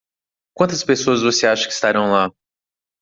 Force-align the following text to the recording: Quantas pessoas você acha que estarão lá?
Quantas 0.55 0.83
pessoas 0.83 1.21
você 1.21 1.45
acha 1.45 1.67
que 1.67 1.73
estarão 1.75 2.11
lá? 2.11 2.31